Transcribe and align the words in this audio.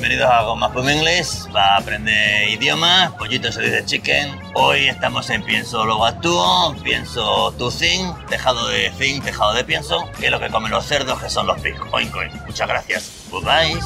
Bienvenidos 0.00 0.30
a 0.30 0.42
Goma 0.44 0.72
Pum 0.72 0.88
English. 0.88 1.46
Va 1.54 1.74
a 1.74 1.76
aprender 1.76 2.48
idiomas, 2.48 3.12
pollito 3.18 3.52
se 3.52 3.60
dice 3.60 3.84
chicken. 3.84 4.34
Hoy 4.54 4.88
estamos 4.88 5.28
en 5.28 5.42
pienso, 5.42 5.84
luego 5.84 6.06
actúo, 6.06 6.74
pienso 6.82 7.52
tu 7.58 7.70
think, 7.70 8.16
tejado 8.26 8.66
de 8.68 8.88
think, 8.98 9.22
tejado 9.22 9.52
de 9.52 9.62
pienso, 9.62 10.10
que 10.18 10.26
es 10.26 10.32
lo 10.32 10.40
que 10.40 10.48
comen 10.48 10.70
los 10.70 10.86
cerdos, 10.86 11.20
que 11.20 11.28
son 11.28 11.46
los 11.46 11.60
picos. 11.60 11.86
Oink. 11.92 12.14
Muchas 12.46 12.66
gracias. 12.66 13.10
Goodbye. 13.30 13.78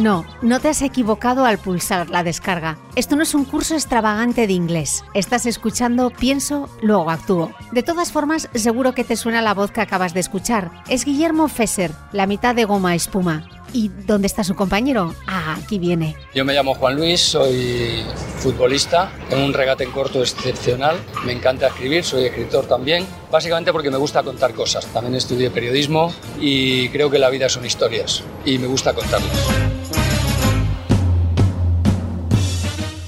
No, 0.00 0.24
no 0.40 0.60
te 0.60 0.68
has 0.70 0.80
equivocado 0.80 1.44
al 1.44 1.58
pulsar 1.58 2.08
la 2.08 2.24
descarga. 2.24 2.78
Esto 2.96 3.16
no 3.16 3.22
es 3.22 3.34
un 3.34 3.44
curso 3.44 3.74
extravagante 3.74 4.46
de 4.46 4.54
inglés. 4.54 5.04
Estás 5.12 5.44
escuchando 5.44 6.08
Pienso, 6.08 6.70
luego 6.80 7.10
actúo. 7.10 7.52
De 7.72 7.82
todas 7.82 8.10
formas, 8.10 8.48
seguro 8.54 8.94
que 8.94 9.04
te 9.04 9.16
suena 9.16 9.42
la 9.42 9.52
voz 9.52 9.72
que 9.72 9.82
acabas 9.82 10.14
de 10.14 10.20
escuchar. 10.20 10.70
Es 10.88 11.04
Guillermo 11.04 11.48
Fesser, 11.48 11.92
la 12.12 12.26
mitad 12.26 12.54
de 12.54 12.64
goma 12.64 12.94
espuma. 12.94 13.44
¿Y 13.72 13.90
dónde 14.06 14.26
está 14.26 14.44
su 14.44 14.54
compañero? 14.54 15.14
Ah, 15.26 15.56
aquí 15.62 15.78
viene. 15.78 16.16
Yo 16.34 16.44
me 16.44 16.54
llamo 16.54 16.74
Juan 16.74 16.96
Luis, 16.96 17.20
soy 17.20 18.04
futbolista, 18.38 19.12
tengo 19.28 19.44
un 19.44 19.52
regate 19.52 19.84
en 19.84 19.90
corto 19.90 20.20
excepcional, 20.20 20.96
me 21.24 21.32
encanta 21.32 21.68
escribir, 21.68 22.04
soy 22.04 22.24
escritor 22.24 22.66
también, 22.66 23.06
básicamente 23.30 23.72
porque 23.72 23.90
me 23.90 23.98
gusta 23.98 24.22
contar 24.22 24.54
cosas. 24.54 24.86
También 24.86 25.14
estudié 25.14 25.50
periodismo 25.50 26.12
y 26.40 26.88
creo 26.88 27.10
que 27.10 27.18
la 27.18 27.30
vida 27.30 27.48
son 27.48 27.64
historias 27.64 28.22
y 28.44 28.58
me 28.58 28.66
gusta 28.66 28.92
contarlas. 28.92 29.48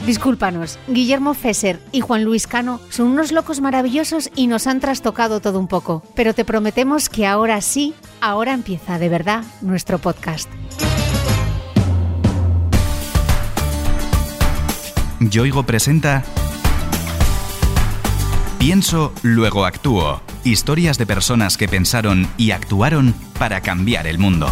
Discúlpanos, 0.06 0.80
Guillermo 0.88 1.32
Fesser 1.32 1.78
y 1.92 2.00
Juan 2.00 2.24
Luis 2.24 2.48
Cano 2.48 2.80
son 2.90 3.06
unos 3.06 3.30
locos 3.30 3.60
maravillosos 3.60 4.30
y 4.34 4.48
nos 4.48 4.66
han 4.66 4.80
trastocado 4.80 5.40
todo 5.40 5.60
un 5.60 5.68
poco, 5.68 6.02
pero 6.16 6.34
te 6.34 6.44
prometemos 6.44 7.08
que 7.08 7.24
ahora 7.24 7.60
sí, 7.60 7.94
ahora 8.20 8.52
empieza 8.52 8.98
de 8.98 9.08
verdad 9.08 9.44
nuestro 9.60 9.98
podcast. 9.98 10.50
Yoigo 15.30 15.64
presenta 15.64 16.24
Pienso, 18.58 19.12
luego 19.22 19.64
actúo. 19.64 20.20
Historias 20.44 20.98
de 20.98 21.06
personas 21.06 21.56
que 21.56 21.68
pensaron 21.68 22.28
y 22.36 22.52
actuaron 22.52 23.14
para 23.38 23.60
cambiar 23.60 24.06
el 24.06 24.18
mundo. 24.18 24.48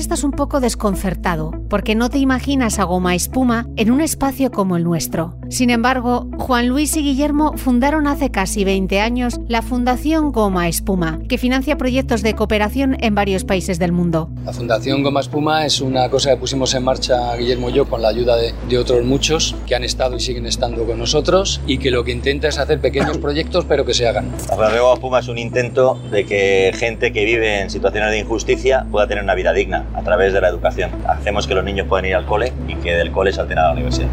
estás 0.00 0.24
un 0.24 0.32
poco 0.32 0.60
desconcertado, 0.60 1.52
porque 1.68 1.94
no 1.94 2.08
te 2.08 2.18
imaginas 2.18 2.78
a 2.78 2.84
Goma 2.84 3.14
Espuma 3.14 3.66
en 3.76 3.90
un 3.90 4.00
espacio 4.00 4.50
como 4.50 4.76
el 4.76 4.82
nuestro. 4.82 5.39
Sin 5.50 5.68
embargo, 5.70 6.28
Juan 6.38 6.68
Luis 6.68 6.96
y 6.96 7.02
Guillermo 7.02 7.54
fundaron 7.56 8.06
hace 8.06 8.30
casi 8.30 8.62
20 8.62 9.00
años 9.00 9.40
la 9.48 9.62
Fundación 9.62 10.30
Goma 10.30 10.68
Espuma, 10.68 11.18
que 11.28 11.38
financia 11.38 11.76
proyectos 11.76 12.22
de 12.22 12.36
cooperación 12.36 12.96
en 13.00 13.16
varios 13.16 13.42
países 13.42 13.80
del 13.80 13.90
mundo. 13.90 14.30
La 14.44 14.52
Fundación 14.52 15.02
Goma 15.02 15.18
Espuma 15.18 15.66
es 15.66 15.80
una 15.80 16.08
cosa 16.08 16.30
que 16.30 16.36
pusimos 16.36 16.72
en 16.74 16.84
marcha 16.84 17.34
Guillermo 17.34 17.70
y 17.70 17.72
yo 17.72 17.84
con 17.86 18.00
la 18.00 18.10
ayuda 18.10 18.36
de, 18.36 18.54
de 18.68 18.78
otros 18.78 19.04
muchos 19.04 19.56
que 19.66 19.74
han 19.74 19.82
estado 19.82 20.14
y 20.14 20.20
siguen 20.20 20.46
estando 20.46 20.84
con 20.84 21.00
nosotros 21.00 21.60
y 21.66 21.78
que 21.78 21.90
lo 21.90 22.04
que 22.04 22.12
intenta 22.12 22.46
es 22.46 22.56
hacer 22.56 22.80
pequeños 22.80 23.18
proyectos 23.18 23.64
pero 23.64 23.84
que 23.84 23.92
se 23.92 24.06
hagan. 24.06 24.30
La 24.30 24.54
Fundación 24.54 24.82
Goma 24.82 24.94
Espuma 24.94 25.18
es 25.18 25.26
un 25.26 25.38
intento 25.38 25.98
de 26.12 26.26
que 26.26 26.70
gente 26.76 27.12
que 27.12 27.24
vive 27.24 27.62
en 27.62 27.70
situaciones 27.70 28.12
de 28.12 28.20
injusticia 28.20 28.86
pueda 28.88 29.08
tener 29.08 29.24
una 29.24 29.34
vida 29.34 29.52
digna 29.52 29.84
a 29.94 30.02
través 30.02 30.32
de 30.32 30.40
la 30.40 30.48
educación. 30.48 30.92
Hacemos 31.08 31.48
que 31.48 31.56
los 31.56 31.64
niños 31.64 31.88
puedan 31.88 32.04
ir 32.04 32.14
al 32.14 32.24
cole 32.24 32.52
y 32.68 32.76
que 32.76 32.92
del 32.92 33.10
cole 33.10 33.32
salten 33.32 33.58
a 33.58 33.64
la 33.64 33.72
universidad. 33.72 34.08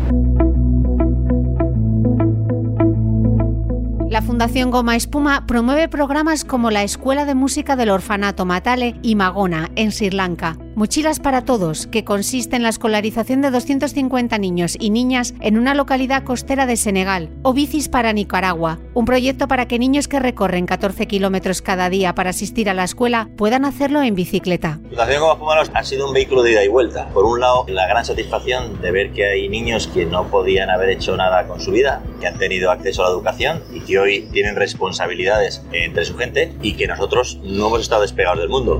La 4.18 4.24
Fundación 4.24 4.72
Goma 4.72 4.96
Espuma 4.96 5.46
promueve 5.46 5.88
programas 5.88 6.44
como 6.44 6.72
la 6.72 6.82
Escuela 6.82 7.26
de 7.26 7.36
Música 7.36 7.76
del 7.76 7.92
Orfanato 7.92 8.46
Matale 8.46 8.96
y 9.04 9.14
Magona, 9.14 9.70
en 9.76 9.92
Sri 9.92 10.10
Lanka, 10.10 10.58
Mochilas 10.78 11.20
para 11.20 11.44
Todos, 11.44 11.88
que 11.88 12.04
consiste 12.04 12.56
en 12.56 12.62
la 12.62 12.70
escolarización 12.70 13.42
de 13.42 13.50
250 13.50 14.38
niños 14.38 14.78
y 14.80 14.92
niñas 14.92 15.34
en 15.42 15.58
una 15.58 15.74
localidad 15.74 16.24
costera 16.24 16.68
de 16.68 16.78
Senegal, 16.78 17.32
o 17.42 17.54
Bicis 17.54 17.90
para 17.90 18.14
Nicaragua, 18.14 18.78
un 18.94 19.06
proyecto 19.06 19.48
para 19.48 19.68
que 19.68 19.80
niños 19.80 20.08
que 20.08 20.20
recorren 20.20 20.68
14 20.68 21.08
kilómetros 21.08 21.64
cada 21.64 21.90
día 21.90 22.14
para 22.14 22.30
asistir 22.30 22.70
a 22.70 22.76
la 22.76 22.84
escuela 22.84 23.28
puedan 23.38 23.66
hacerlo 23.66 24.04
en 24.04 24.14
bicicleta. 24.14 24.80
La 24.84 24.90
Fundación 24.90 25.22
Goma 25.22 25.40
Pumalos 25.40 25.72
ha 25.74 25.84
sido 25.84 26.10
un 26.10 26.14
vehículo 26.14 26.44
de 26.44 26.52
ida 26.52 26.64
y 26.64 26.68
vuelta. 26.68 27.10
Por 27.10 27.26
un 27.26 27.40
lado, 27.40 27.66
la 27.68 27.88
gran 27.88 28.06
satisfacción 28.06 28.80
de 28.80 28.92
ver 28.92 29.14
que 29.14 29.26
hay 29.26 29.50
niños 29.50 29.88
que 29.88 30.06
no 30.06 30.28
podían 30.28 30.70
haber 30.70 30.92
hecho 30.92 31.18
nada 31.18 31.48
con 31.48 31.60
su 31.60 31.72
vida, 31.72 32.04
que 32.20 32.28
han 32.28 32.38
tenido 32.38 32.70
acceso 32.70 33.02
a 33.02 33.06
la 33.06 33.16
educación 33.16 33.64
y 33.74 33.80
que 33.80 33.98
hoy 33.98 34.30
tienen 34.32 34.56
responsabilidades 34.56 35.64
entre 35.72 36.06
su 36.06 36.16
gente 36.16 36.54
y 36.62 36.74
que 36.74 36.86
nosotros 36.86 37.40
no 37.42 37.66
hemos 37.66 37.82
estado 37.82 38.04
despegados 38.04 38.38
del 38.38 38.50
mundo. 38.50 38.78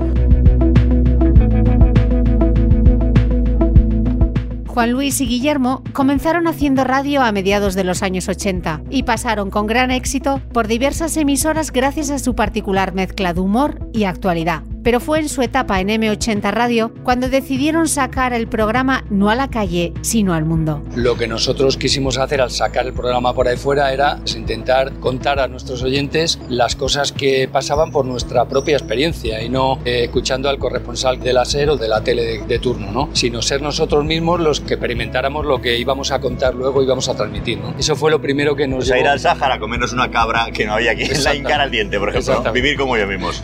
Juan 4.78 4.92
Luis 4.92 5.20
y 5.20 5.26
Guillermo 5.26 5.82
comenzaron 5.92 6.46
haciendo 6.46 6.84
radio 6.84 7.22
a 7.22 7.32
mediados 7.32 7.74
de 7.74 7.82
los 7.82 8.04
años 8.04 8.28
80 8.28 8.82
y 8.90 9.02
pasaron 9.02 9.50
con 9.50 9.66
gran 9.66 9.90
éxito 9.90 10.40
por 10.52 10.68
diversas 10.68 11.16
emisoras 11.16 11.72
gracias 11.72 12.10
a 12.10 12.20
su 12.20 12.36
particular 12.36 12.94
mezcla 12.94 13.34
de 13.34 13.40
humor 13.40 13.80
y 13.92 14.04
actualidad 14.04 14.62
pero 14.88 15.00
fue 15.00 15.18
en 15.18 15.28
su 15.28 15.42
etapa 15.42 15.82
en 15.82 15.88
M80 15.88 16.50
Radio 16.50 16.94
cuando 17.02 17.28
decidieron 17.28 17.88
sacar 17.88 18.32
el 18.32 18.48
programa 18.48 19.04
no 19.10 19.28
a 19.28 19.34
la 19.34 19.50
calle, 19.50 19.92
sino 20.00 20.32
al 20.32 20.46
mundo. 20.46 20.82
Lo 20.96 21.14
que 21.18 21.28
nosotros 21.28 21.76
quisimos 21.76 22.16
hacer 22.16 22.40
al 22.40 22.50
sacar 22.50 22.86
el 22.86 22.94
programa 22.94 23.34
por 23.34 23.48
ahí 23.48 23.58
fuera 23.58 23.92
era 23.92 24.18
intentar 24.34 24.94
contar 24.94 25.40
a 25.40 25.46
nuestros 25.46 25.82
oyentes 25.82 26.40
las 26.48 26.74
cosas 26.74 27.12
que 27.12 27.50
pasaban 27.52 27.90
por 27.90 28.06
nuestra 28.06 28.46
propia 28.46 28.78
experiencia 28.78 29.42
y 29.42 29.50
no 29.50 29.78
eh, 29.84 30.04
escuchando 30.04 30.48
al 30.48 30.58
corresponsal 30.58 31.20
de 31.20 31.34
la 31.34 31.44
SER 31.44 31.68
o 31.68 31.76
de 31.76 31.86
la 31.86 32.00
tele 32.00 32.42
de, 32.46 32.58
turno, 32.58 32.90
¿no? 32.90 33.10
sino 33.12 33.42
ser 33.42 33.60
nosotros 33.60 34.06
mismos 34.06 34.40
los 34.40 34.60
que 34.60 34.72
experimentáramos 34.72 35.44
lo 35.44 35.60
que 35.60 35.76
íbamos 35.76 36.12
a 36.12 36.20
contar 36.22 36.54
luego 36.54 36.80
y 36.80 36.86
íbamos 36.86 37.10
a 37.10 37.14
transmitir. 37.14 37.58
¿no? 37.58 37.74
Eso 37.78 37.94
fue 37.94 38.10
lo 38.10 38.22
primero 38.22 38.56
que 38.56 38.66
nos... 38.66 38.84
O 38.84 38.86
sea, 38.86 38.98
ir 38.98 39.06
al 39.06 39.20
Sáhara 39.20 39.56
a 39.56 39.58
comernos 39.58 39.92
una 39.92 40.10
cabra 40.10 40.46
que 40.50 40.64
no 40.64 40.72
había 40.72 40.92
aquí 40.92 41.02
en 41.02 41.24
la 41.24 41.34
hincar 41.34 41.60
al 41.60 41.70
diente, 41.70 41.98
por 41.98 42.08
ejemplo. 42.08 42.52
Vivir 42.54 42.78
como 42.78 42.96
yo 42.96 43.06
mismos. 43.06 43.42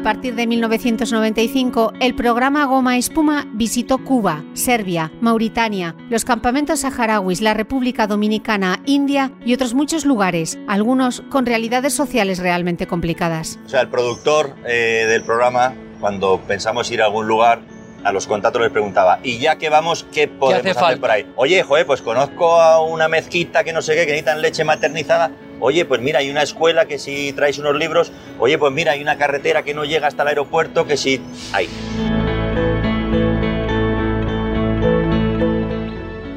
A 0.00 0.02
partir 0.02 0.34
de 0.34 0.46
1995, 0.46 1.92
el 2.00 2.14
programa 2.14 2.64
Goma 2.64 2.96
Espuma 2.96 3.46
visitó 3.52 3.98
Cuba, 4.02 4.42
Serbia, 4.54 5.12
Mauritania, 5.20 5.94
los 6.08 6.24
campamentos 6.24 6.80
saharauis, 6.80 7.42
la 7.42 7.52
República 7.52 8.06
Dominicana, 8.06 8.80
India 8.86 9.30
y 9.44 9.52
otros 9.52 9.74
muchos 9.74 10.06
lugares, 10.06 10.58
algunos 10.68 11.20
con 11.28 11.44
realidades 11.44 11.92
sociales 11.92 12.38
realmente 12.38 12.86
complicadas. 12.86 13.58
O 13.66 13.68
sea, 13.68 13.82
el 13.82 13.88
productor 13.88 14.54
eh, 14.66 15.04
del 15.06 15.22
programa, 15.22 15.74
cuando 16.00 16.40
pensamos 16.48 16.90
ir 16.90 17.02
a 17.02 17.04
algún 17.04 17.28
lugar, 17.28 17.60
a 18.02 18.10
los 18.10 18.26
contactos 18.26 18.62
les 18.62 18.70
preguntaba, 18.70 19.20
y 19.22 19.38
ya 19.38 19.56
que 19.56 19.68
vamos, 19.68 20.06
¿qué 20.10 20.28
podemos 20.28 20.78
hacer 20.78 20.98
por 20.98 21.10
ahí? 21.10 21.30
Oye, 21.36 21.62
joder, 21.62 21.84
pues 21.84 22.00
conozco 22.00 22.58
a 22.58 22.82
una 22.82 23.08
mezquita 23.08 23.64
que 23.64 23.74
no 23.74 23.82
sé 23.82 23.94
qué, 23.96 24.06
que 24.06 24.12
necesitan 24.12 24.40
leche 24.40 24.64
maternizada. 24.64 25.30
Oye, 25.60 25.84
pues 25.84 26.00
mira, 26.00 26.20
hay 26.20 26.30
una 26.30 26.42
escuela 26.42 26.86
que 26.86 26.98
si 26.98 27.32
traes 27.32 27.58
unos 27.58 27.76
libros. 27.76 28.12
Oye, 28.38 28.58
pues 28.58 28.72
mira, 28.72 28.92
hay 28.92 29.02
una 29.02 29.16
carretera 29.16 29.62
que 29.62 29.74
no 29.74 29.84
llega 29.84 30.08
hasta 30.08 30.22
el 30.22 30.28
aeropuerto 30.28 30.86
que 30.86 30.96
si... 30.96 31.20
Hay. 31.52 31.68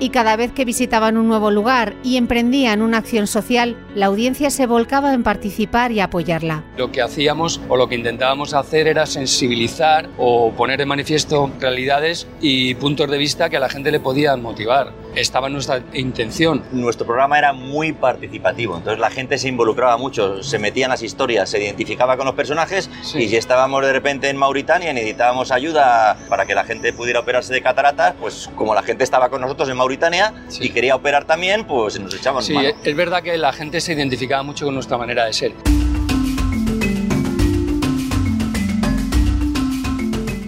y 0.04 0.10
cada 0.10 0.36
vez 0.36 0.52
que 0.52 0.66
visitaban 0.66 1.16
un 1.16 1.30
nuevo 1.30 1.50
lugar 1.50 1.96
y 2.04 2.18
emprendían 2.18 2.82
una 2.82 2.98
acción 2.98 3.26
social, 3.26 3.78
la 3.96 4.08
audiencia 4.08 4.50
se 4.50 4.66
volcaba 4.66 5.14
en 5.14 5.24
participar 5.24 5.94
y 5.94 6.02
apoyarla. 6.02 6.62
Lo 6.76 6.92
que 6.92 7.02
hacíamos 7.02 7.62
o 7.70 7.78
lo 7.78 7.88
que 7.88 7.96
intentábamos 7.96 8.54
hacer 8.54 8.90
era 8.90 9.06
sensibilizar 9.06 10.10
o 10.18 10.52
poner 10.52 10.82
en 10.82 10.90
manifiesto 10.90 11.50
realidades 11.58 12.28
y 12.42 12.76
puntos 12.76 13.10
de 13.10 13.18
vista 13.18 13.50
que 13.50 13.56
a 13.56 13.62
la 13.62 13.70
gente 13.70 13.92
le 13.92 14.02
podían 14.02 14.42
motivar. 14.42 14.92
Estaba 15.16 15.48
en 15.48 15.54
nuestra 15.54 15.84
intención. 15.94 16.64
Nuestro 16.72 17.06
programa 17.06 17.38
era 17.38 17.54
muy 17.54 17.94
participativo, 17.94 18.78
entonces 18.78 19.00
la 19.00 19.10
gente 19.10 19.38
se 19.38 19.48
involucraba 19.48 19.98
mucho, 19.98 20.42
se 20.44 20.60
metía 20.60 20.86
en 20.86 20.92
las 20.92 21.04
historias, 21.04 21.50
se 21.50 21.64
identificaba 21.64 22.18
con 22.18 22.26
los 22.26 22.36
personajes 22.36 22.90
y 23.16 23.28
si 23.28 23.36
estábamos 23.36 23.84
de 23.86 23.94
repente 23.94 24.30
en 24.30 24.38
Mauritania 24.38 24.92
y 24.92 24.94
necesitábamos 24.94 25.52
ayuda 25.52 26.18
para 26.30 26.46
que 26.46 26.56
la 26.56 26.64
gente 26.64 26.94
pudiera 26.94 27.20
operarse 27.20 27.54
de 27.54 27.62
cataratas, 27.62 28.16
pues 28.20 28.50
como 28.56 28.74
la 28.74 28.84
gente 28.84 29.04
estaba 29.04 29.30
con 29.30 29.42
nosotros 29.42 29.70
en 29.70 29.78
Mauritania, 29.78 30.34
y 30.60 30.70
quería 30.70 30.96
operar 30.96 31.26
también, 31.26 31.66
pues 31.66 32.00
nos 32.00 32.14
echamos 32.14 32.46
Sí, 32.46 32.56
es 32.84 32.96
verdad 32.96 33.22
que 33.22 33.38
la 33.38 33.54
gente 33.54 33.82
se 33.82 33.94
identificaba 33.94 34.44
mucho 34.44 34.66
con 34.66 34.74
nuestra 34.74 34.98
manera 34.98 35.26
de 35.26 35.34
ser. 35.34 35.54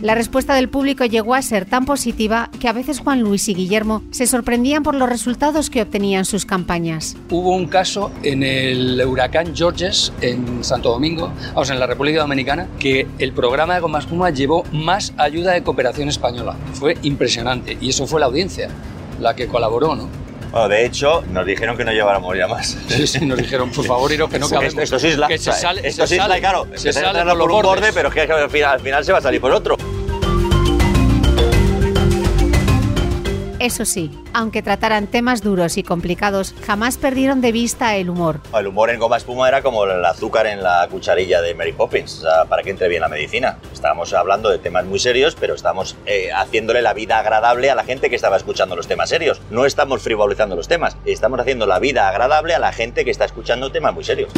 La 0.05 0.13
respuesta 0.13 0.53
del 0.53 0.69
público 0.69 1.03
llegó 1.05 1.33
a 1.33 1.41
ser 1.41 1.65
tan 1.65 1.85
positiva 1.85 2.51
que 2.59 2.67
a 2.67 2.73
veces 2.73 2.99
Juan 2.99 3.21
Luis 3.21 3.49
y 3.49 3.55
Guillermo 3.55 4.03
se 4.11 4.27
sorprendían 4.27 4.83
por 4.83 4.93
los 4.93 5.09
resultados 5.09 5.71
que 5.71 5.81
obtenían 5.81 6.25
sus 6.25 6.45
campañas. 6.45 7.17
Hubo 7.31 7.55
un 7.55 7.65
caso 7.65 8.11
en 8.21 8.43
el 8.43 9.03
huracán 9.03 9.55
Georges 9.55 10.13
en 10.21 10.63
Santo 10.63 10.91
Domingo, 10.91 11.31
o 11.55 11.65
sea, 11.65 11.73
en 11.73 11.79
la 11.79 11.87
República 11.87 12.19
Dominicana, 12.19 12.67
que 12.77 13.07
el 13.17 13.33
programa 13.33 13.73
de 13.73 13.79
Goma 13.79 13.97
Espuma 13.97 14.29
llevó 14.29 14.63
más 14.71 15.11
ayuda 15.17 15.53
de 15.53 15.63
cooperación 15.63 16.07
española. 16.07 16.55
Fue 16.73 16.95
impresionante 17.01 17.75
y 17.81 17.89
eso 17.89 18.05
fue 18.05 18.19
la 18.19 18.27
audiencia 18.27 18.69
la 19.19 19.35
que 19.35 19.47
colaboró, 19.47 19.95
¿no? 19.95 20.07
Bueno, 20.55 20.69
de 20.69 20.85
hecho, 20.85 21.21
nos 21.31 21.45
dijeron 21.45 21.75
que 21.75 21.83
no 21.83 21.91
lleváramos 21.91 22.37
ya 22.37 22.47
más. 22.47 22.77
Sí, 22.87 23.05
sí, 23.07 23.25
nos 23.25 23.37
dijeron, 23.37 23.71
por 23.71 23.83
favor, 23.83 24.09
iros 24.13 24.29
que 24.29 24.39
no 24.39 24.47
cabemos. 24.49 24.81
Esto, 24.81 24.95
es 24.95 25.03
isla. 25.03 25.27
Que 25.27 25.37
se 25.37 25.51
sale, 25.51 25.85
esto 25.85 26.07
se 26.07 26.15
es 26.15 26.21
isla, 26.21 26.39
claro. 26.39 26.65
Se 26.75 26.93
se 26.93 27.01
sale 27.01 27.25
por, 27.25 27.39
por 27.39 27.51
un 27.51 27.61
borde, 27.61 27.91
pero 27.93 28.07
es 28.07 28.13
que 28.13 28.21
al 28.21 28.49
final, 28.49 28.71
al 28.75 28.79
final 28.79 29.03
se 29.03 29.11
va 29.11 29.17
a 29.17 29.21
salir 29.21 29.41
por 29.41 29.51
otro. 29.51 29.74
Eso 33.65 33.83
sí, 33.83 34.11
aunque 34.31 34.61
trataran 34.61 35.07
temas 35.07 35.41
duros 35.41 35.79
y 35.79 35.81
complicados, 35.81 36.53
jamás 36.67 36.99
perdieron 36.99 37.41
de 37.41 37.51
vista 37.51 37.95
el 37.95 38.11
humor. 38.11 38.39
El 38.55 38.67
humor 38.67 38.91
en 38.91 38.99
goma 38.99 39.17
espuma 39.17 39.47
era 39.47 39.63
como 39.63 39.85
el 39.85 40.05
azúcar 40.05 40.45
en 40.45 40.61
la 40.61 40.87
cucharilla 40.87 41.41
de 41.41 41.55
Mary 41.55 41.73
Poppins, 41.73 42.23
para 42.47 42.61
que 42.61 42.69
entre 42.69 42.87
bien 42.89 43.01
la 43.01 43.07
medicina. 43.07 43.57
Estábamos 43.73 44.13
hablando 44.13 44.51
de 44.51 44.59
temas 44.59 44.85
muy 44.85 44.99
serios, 44.99 45.33
pero 45.33 45.55
estamos 45.55 45.97
eh, 46.05 46.29
haciéndole 46.31 46.83
la 46.83 46.93
vida 46.93 47.17
agradable 47.17 47.71
a 47.71 47.73
la 47.73 47.83
gente 47.83 48.11
que 48.11 48.15
estaba 48.15 48.37
escuchando 48.37 48.75
los 48.75 48.87
temas 48.87 49.09
serios. 49.09 49.41
No 49.49 49.65
estamos 49.65 50.03
frivolizando 50.03 50.55
los 50.55 50.67
temas, 50.67 50.95
estamos 51.03 51.39
haciendo 51.39 51.65
la 51.65 51.79
vida 51.79 52.07
agradable 52.07 52.53
a 52.53 52.59
la 52.59 52.71
gente 52.71 53.03
que 53.03 53.09
está 53.09 53.25
escuchando 53.25 53.71
temas 53.71 53.95
muy 53.95 54.03
serios. 54.03 54.31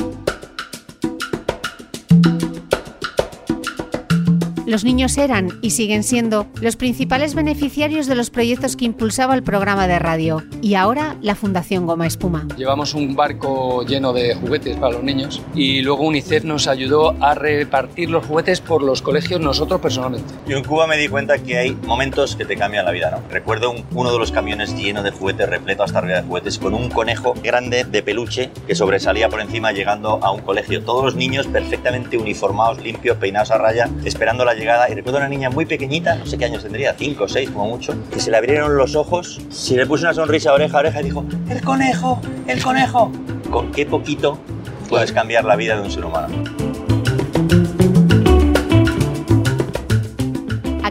Los 4.67 4.83
niños 4.83 5.17
eran 5.17 5.47
y 5.61 5.69
siguen 5.69 6.03
siendo 6.03 6.45
los 6.61 6.75
principales 6.75 7.35
beneficiarios 7.35 8.05
de 8.05 8.15
los 8.15 8.29
proyectos 8.29 8.75
que 8.75 8.83
impulsaba 8.83 9.33
el 9.33 9.41
programa 9.41 9.87
de 9.87 9.97
radio 9.97 10.43
y 10.61 10.73
ahora 10.73 11.15
la 11.21 11.35
Fundación 11.35 11.85
Goma 11.85 12.05
Espuma. 12.05 12.45
Llevamos 12.57 12.93
un 12.93 13.15
barco 13.15 13.85
lleno 13.85 14.11
de 14.11 14.35
juguetes 14.35 14.75
para 14.75 14.95
los 14.95 15.03
niños 15.03 15.41
y 15.55 15.81
luego 15.83 16.03
UNICEF 16.05 16.43
nos 16.43 16.67
ayudó 16.67 17.15
a 17.23 17.33
repartir 17.33 18.09
los 18.09 18.25
juguetes 18.25 18.59
por 18.59 18.83
los 18.83 19.01
colegios 19.01 19.39
nosotros 19.39 19.79
personalmente. 19.79 20.33
Yo 20.45 20.57
en 20.57 20.65
Cuba 20.65 20.85
me 20.85 20.97
di 20.97 21.07
cuenta 21.07 21.37
que 21.37 21.57
hay 21.57 21.71
momentos 21.71 22.35
que 22.35 22.43
te 22.43 22.57
cambian 22.57 22.83
la 22.83 22.91
vida, 22.91 23.09
¿no? 23.09 23.21
Recuerdo 23.31 23.71
un- 23.71 23.85
uno 23.93 24.11
de 24.11 24.19
los 24.19 24.33
camiones 24.33 24.75
lleno 24.75 25.01
de 25.01 25.11
juguetes, 25.11 25.47
repleto 25.49 25.83
hasta 25.83 25.99
arriba 25.99 26.17
de 26.21 26.27
juguetes, 26.27 26.59
con 26.59 26.73
un 26.73 26.89
conejo 26.89 27.35
grande 27.41 27.85
de 27.85 28.03
peluche 28.03 28.49
que 28.67 28.75
sobresalía 28.75 29.29
por 29.29 29.39
encima 29.39 29.71
llegando 29.71 30.19
a 30.21 30.29
un 30.31 30.41
colegio. 30.41 30.83
Todos 30.83 31.05
los 31.05 31.15
niños 31.15 31.47
perfectamente 31.47 32.17
uniformados, 32.17 32.83
limpios, 32.83 33.15
peinados 33.15 33.51
a 33.51 33.57
raya, 33.59 33.89
esperando 34.03 34.43
la 34.43 34.56
llegada. 34.57 34.89
Y 34.89 34.95
recuerdo 34.95 35.19
una 35.19 35.29
niña 35.29 35.49
muy 35.49 35.65
pequeñita, 35.65 36.15
no 36.15 36.25
sé 36.25 36.37
qué 36.37 36.45
años 36.45 36.63
tendría, 36.63 36.93
5 36.93 37.23
o 37.23 37.27
6 37.27 37.49
como 37.51 37.67
mucho, 37.67 37.95
que 38.11 38.19
se 38.19 38.31
le 38.31 38.37
abrieron 38.37 38.75
los 38.75 38.95
ojos, 38.95 39.39
se 39.49 39.75
le 39.75 39.85
puso 39.85 40.03
una 40.03 40.13
sonrisa 40.13 40.53
oreja 40.53 40.77
a 40.77 40.79
oreja 40.81 41.01
y 41.01 41.05
dijo, 41.05 41.25
¡El 41.49 41.61
conejo! 41.61 42.21
¡El 42.47 42.61
conejo! 42.61 43.11
¿Con 43.49 43.71
qué 43.71 43.85
poquito 43.85 44.37
puedes 44.89 45.11
cambiar 45.11 45.45
la 45.45 45.55
vida 45.55 45.75
de 45.75 45.81
un 45.81 45.91
ser 45.91 46.05
humano? 46.05 46.56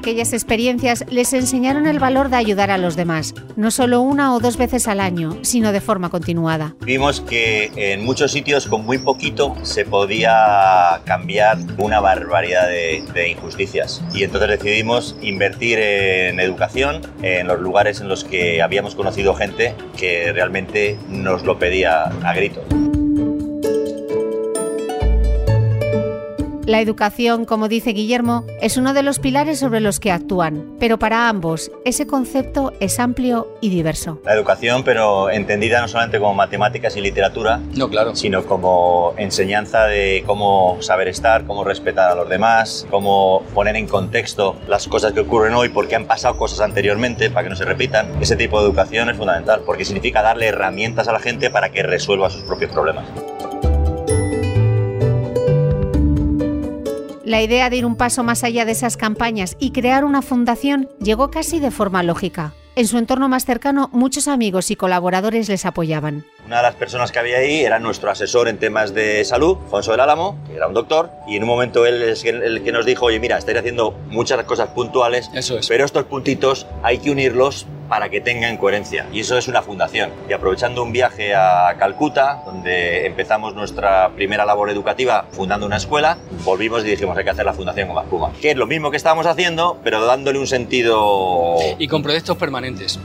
Aquellas 0.06 0.32
experiencias 0.32 1.05
les 1.11 1.32
enseñaron 1.32 1.88
el 1.88 1.99
valor 1.99 2.29
de 2.29 2.37
ayudar 2.37 2.70
a 2.70 2.79
los 2.79 2.94
demás, 2.94 3.35
no 3.56 3.73
solo 3.73 4.03
una 4.03 4.37
o 4.37 4.38
dos 4.38 4.56
veces 4.56 4.87
al 4.87 5.00
año, 5.00 5.37
sino 5.43 5.73
de 5.73 5.81
forma 5.81 6.11
continuada. 6.11 6.76
Vimos 6.82 7.20
que 7.20 7.73
en 7.75 8.05
muchos 8.05 8.31
sitios 8.31 8.69
con 8.69 8.87
muy 8.87 8.99
poquito 8.99 9.56
se 9.62 9.85
podía 9.85 11.00
cambiar 11.06 11.58
una 11.79 11.99
barbaridad 11.99 12.69
de, 12.69 13.03
de 13.14 13.31
injusticias. 13.31 14.00
Y 14.14 14.23
entonces 14.23 14.49
decidimos 14.49 15.17
invertir 15.23 15.81
en 15.81 16.38
educación 16.38 17.02
en 17.23 17.49
los 17.49 17.59
lugares 17.59 18.00
en 18.00 18.09
los 18.09 18.23
que 18.23 18.62
habíamos 18.62 18.94
conocido 18.94 19.35
gente 19.35 19.75
que 19.97 20.32
realmente 20.32 20.97
nos 21.09 21.43
lo 21.43 21.59
pedía 21.59 22.05
a 22.05 22.32
gritos. 22.32 22.86
La 26.67 26.81
educación, 26.81 27.45
como 27.45 27.69
dice 27.69 27.91
Guillermo, 27.91 28.45
es 28.61 28.77
uno 28.77 28.93
de 28.93 29.05
los 29.05 29.21
pilares 29.21 29.61
sobre 29.61 29.79
los 29.79 30.01
que 30.01 30.11
actúan, 30.11 30.75
pero 30.81 30.99
para 30.99 31.29
ambos 31.29 31.71
ese 31.85 32.09
concepto 32.09 32.73
es 32.81 32.99
amplio 32.99 33.47
y 33.61 33.69
diverso. 33.69 34.21
La 34.25 34.35
educación, 34.35 34.83
pero 34.83 35.31
entendida 35.31 35.81
no 35.81 35.87
solamente 35.87 36.19
como 36.19 36.35
matemáticas 36.35 36.97
y 36.97 37.01
literatura, 37.01 37.61
No, 37.77 37.89
claro. 37.89 38.17
sino 38.17 38.45
como 38.47 39.15
enseñanza 39.17 39.85
de 39.85 40.25
cómo 40.27 40.79
saber 40.81 41.07
estar, 41.07 41.47
cómo 41.47 41.63
respetar 41.63 42.11
a 42.11 42.15
los 42.17 42.29
demás, 42.29 42.85
cómo 42.91 43.45
poner 43.55 43.77
en 43.77 43.87
contexto 43.87 44.57
las 44.67 44.89
cosas 44.89 45.12
que 45.12 45.21
ocurren 45.21 45.55
hoy, 45.55 45.69
porque 45.69 45.95
han 45.95 46.07
pasado 46.07 46.37
cosas 46.37 46.61
anteriormente, 46.61 47.31
para 47.31 47.45
que 47.45 47.51
no 47.51 47.57
se 47.57 47.65
repitan. 47.65 48.11
Ese 48.21 48.35
tipo 48.35 48.59
de 48.61 48.67
educación 48.67 49.09
es 49.09 49.17
fundamental, 49.17 49.62
porque 49.65 49.85
significa 49.85 50.21
darle 50.21 50.49
herramientas 50.49 51.07
a 51.07 51.12
la 51.12 51.21
gente 51.21 51.49
para 51.49 51.71
que 51.71 51.85
resuelva 51.85 52.29
sus 52.29 52.43
propios 52.43 52.73
problemas. 52.73 53.05
La 57.26 57.43
idea 57.43 57.70
de 57.70 57.76
ir 57.78 57.84
un 57.84 57.96
paso 57.96 58.23
más 58.23 58.44
allá 58.44 58.64
de 58.64 58.70
esas 58.70 58.96
campañas 58.96 59.56
y 59.58 59.73
crear 59.73 60.05
una 60.05 60.23
fundación 60.23 60.88
llegó 61.02 61.28
casi 61.28 61.58
de 61.58 61.73
forma 61.73 62.05
lógica. 62.05 62.55
En 62.76 62.87
su 62.87 62.99
entorno 62.99 63.28
más 63.28 63.44
cercano, 63.44 63.90
muchos 63.93 64.28
amigos 64.28 64.70
y 64.70 64.76
colaboradores 64.76 65.49
les 65.49 65.67
apoyaban. 65.67 66.25
Una 66.46 66.58
de 66.58 66.62
las 66.62 66.76
personas 66.76 67.11
que 67.11 67.19
había 67.19 67.38
ahí 67.38 67.64
era 67.64 67.81
nuestro 67.81 68.12
asesor 68.12 68.46
en 68.46 68.58
temas 68.58 68.94
de 68.94 69.25
salud, 69.25 69.56
Fonso 69.69 69.90
del 69.90 69.99
Álamo, 70.02 70.38
que 70.46 70.55
era 70.55 70.69
un 70.69 70.75
doctor, 70.75 71.11
y 71.26 71.34
en 71.34 71.43
un 71.43 71.49
momento 71.49 71.84
él 71.84 72.00
es 72.00 72.25
el 72.25 72.62
que 72.62 72.70
nos 72.70 72.87
dijo, 72.87 73.06
oye, 73.06 73.19
mira, 73.19 73.38
estáis 73.38 73.58
haciendo 73.58 73.90
muchas 74.08 74.44
cosas 74.44 74.69
puntuales, 74.69 75.28
Eso 75.34 75.58
es. 75.58 75.67
pero 75.67 75.84
estos 75.84 76.05
puntitos 76.05 76.69
hay 76.84 76.99
que 76.99 77.11
unirlos 77.11 77.67
para 77.88 78.09
que 78.09 78.21
tengan 78.21 78.56
coherencia. 78.56 79.06
Y 79.12 79.21
eso 79.21 79.37
es 79.38 79.49
una 79.49 79.62
fundación. 79.62 80.11
Y 80.29 80.33
aprovechando 80.33 80.83
un 80.83 80.93
viaje 80.93 81.35
a 81.35 81.75
Calcuta, 81.79 82.43
donde 82.44 83.06
empezamos 83.06 83.55
nuestra 83.55 84.11
primera 84.11 84.44
labor 84.44 84.71
educativa 84.71 85.27
fundando 85.31 85.67
una 85.67 85.77
escuela, 85.77 86.19
volvimos 86.44 86.85
y 86.85 86.88
dijimos, 86.88 87.17
hay 87.17 87.25
que 87.25 87.31
hacer 87.31 87.44
la 87.44 87.53
fundación 87.53 87.88
con 87.88 88.06
Puma. 88.06 88.33
Que 88.41 88.50
es 88.50 88.56
lo 88.56 88.67
mismo 88.67 88.91
que 88.91 88.97
estábamos 88.97 89.27
haciendo, 89.27 89.79
pero 89.83 90.05
dándole 90.05 90.38
un 90.38 90.47
sentido... 90.47 91.56
Y 91.79 91.88
con 91.88 92.03
proyectos 92.03 92.37
permanentes. 92.37 92.99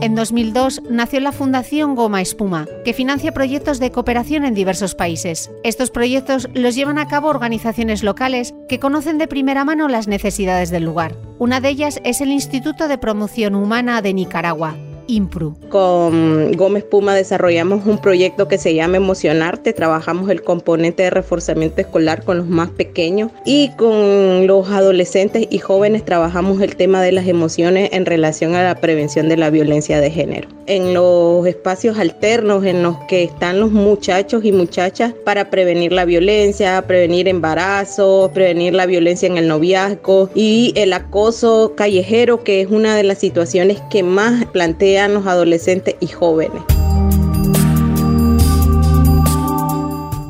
En 0.00 0.14
2002 0.14 0.82
nació 0.88 1.20
la 1.20 1.32
Fundación 1.32 1.94
Goma 1.94 2.22
Espuma, 2.22 2.66
que 2.84 2.94
financia 2.94 3.32
proyectos 3.32 3.78
de 3.78 3.90
cooperación 3.90 4.44
en 4.44 4.54
diversos 4.54 4.94
países. 4.94 5.50
Estos 5.64 5.90
proyectos 5.90 6.48
los 6.54 6.74
llevan 6.74 6.98
a 6.98 7.08
cabo 7.08 7.28
organizaciones 7.28 8.02
locales 8.02 8.54
que 8.68 8.78
conocen 8.78 9.18
de 9.18 9.28
primera 9.28 9.64
mano 9.64 9.88
las 9.88 10.08
necesidades 10.08 10.70
del 10.70 10.84
lugar. 10.84 11.27
Una 11.40 11.60
de 11.60 11.68
ellas 11.68 12.00
es 12.02 12.20
el 12.20 12.32
Instituto 12.32 12.88
de 12.88 12.98
Promoción 12.98 13.54
Humana 13.54 14.02
de 14.02 14.12
Nicaragua, 14.12 14.76
IMPRU. 15.08 15.56
Con 15.70 16.52
Gómez 16.52 16.84
Puma 16.84 17.14
desarrollamos 17.14 17.86
un 17.86 17.98
proyecto 17.98 18.46
que 18.46 18.58
se 18.58 18.74
llama 18.74 18.98
Emocionarte. 18.98 19.72
Trabajamos 19.72 20.30
el 20.30 20.42
componente 20.42 21.02
de 21.02 21.10
reforzamiento 21.10 21.80
escolar 21.80 22.22
con 22.22 22.38
los 22.38 22.46
más 22.46 22.68
pequeños 22.70 23.32
y 23.44 23.70
con 23.76 24.46
los 24.46 24.68
adolescentes 24.70 25.46
y 25.50 25.58
jóvenes 25.58 26.04
trabajamos 26.04 26.60
el 26.60 26.76
tema 26.76 27.02
de 27.02 27.12
las 27.12 27.26
emociones 27.26 27.90
en 27.92 28.06
relación 28.06 28.54
a 28.54 28.62
la 28.62 28.76
prevención 28.76 29.28
de 29.28 29.38
la 29.38 29.50
violencia 29.50 30.00
de 30.00 30.10
género. 30.10 30.48
En 30.66 30.92
los 30.92 31.46
espacios 31.46 31.98
alternos 31.98 32.64
en 32.64 32.82
los 32.82 32.96
que 33.08 33.24
están 33.24 33.58
los 33.58 33.72
muchachos 33.72 34.44
y 34.44 34.52
muchachas 34.52 35.14
para 35.24 35.48
prevenir 35.48 35.92
la 35.92 36.04
violencia, 36.04 36.82
prevenir 36.86 37.26
embarazos, 37.26 38.30
prevenir 38.32 38.74
la 38.74 38.84
violencia 38.84 39.26
en 39.26 39.38
el 39.38 39.48
noviazgo 39.48 40.28
y 40.34 40.74
el 40.76 40.92
acoso 40.92 41.72
callejero, 41.74 42.44
que 42.44 42.60
es 42.60 42.70
una 42.70 42.94
de 42.94 43.04
las 43.04 43.18
situaciones 43.18 43.80
que 43.90 44.02
más 44.02 44.44
plantean 44.46 44.97
adolescentes 45.26 45.94
y 46.00 46.08
jóvenes. 46.08 46.62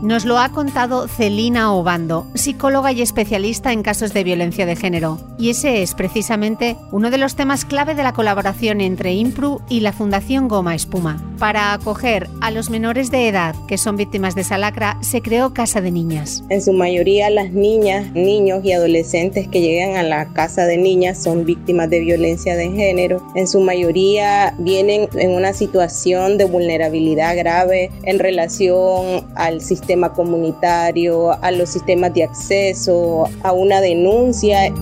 Nos 0.09 0.25
lo 0.25 0.39
ha 0.39 0.49
contado 0.53 1.07
Celina 1.07 1.71
Obando, 1.75 2.27
psicóloga 2.33 2.93
y 2.93 3.03
especialista 3.03 3.75
en 3.75 3.83
casos 3.83 4.15
de 4.15 4.25
violencia 4.25 4.65
de 4.65 4.75
género. 4.75 5.19
Y 5.39 5.51
ese 5.51 5.83
es 5.83 5.93
precisamente 5.93 6.79
uno 6.93 7.11
de 7.11 7.19
los 7.19 7.37
temas 7.37 7.67
clave 7.67 7.95
de 7.95 8.03
la 8.03 8.15
colaboración 8.15 8.81
entre 8.81 9.13
IMPRU 9.13 9.61
y 9.69 9.81
la 9.81 9.93
Fundación 9.93 10.49
Goma 10.49 10.75
Espuma. 10.75 11.23
Para 11.39 11.75
acoger 11.75 12.27
a 12.41 12.51
los 12.51 12.71
menores 12.71 13.11
de 13.11 13.29
edad 13.29 13.55
que 13.69 13.77
son 13.77 13.97
víctimas 13.97 14.35
de 14.35 14.41
esa 14.41 14.57
lacra, 14.57 14.97
se 15.03 15.21
creó 15.21 15.53
Casa 15.53 15.83
de 15.83 15.91
Niñas. 15.91 16.43
En 16.49 16.63
su 16.63 16.73
mayoría 16.73 17.29
las 17.29 17.53
niñas, 17.53 18.11
niños 18.13 18.65
y 18.65 18.73
adolescentes 18.73 19.47
que 19.47 19.61
llegan 19.61 19.97
a 19.97 20.03
la 20.03 20.33
casa 20.33 20.65
de 20.65 20.79
niñas 20.79 21.23
son 21.23 21.45
víctimas 21.45 21.91
de 21.91 22.01
violencia 22.01 22.57
de 22.57 22.71
género. 22.71 23.23
En 23.37 23.47
su 23.47 23.61
mayoría 23.61 24.55
vienen 24.59 25.07
en 25.13 25.33
una 25.33 25.53
situación 25.53 26.39
de 26.39 26.47
vulnerabilidad 26.47 27.37
grave 27.37 27.91
en 28.05 28.19
relación 28.19 29.27
al 29.35 29.61
sistema 29.61 29.98
comunitario, 30.13 31.33
a 31.43 31.51
los 31.51 31.71
sistemas 31.71 32.15
de 32.15 32.25
acceso, 32.25 33.25
a 33.43 33.53
una 33.53 33.81
denuncia. 33.81 34.73